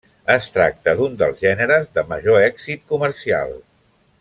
[0.35, 3.55] Es tracta d'un dels gèneres de major èxit comercial.